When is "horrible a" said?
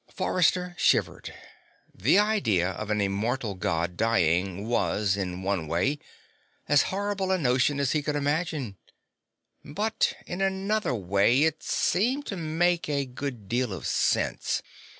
6.89-7.37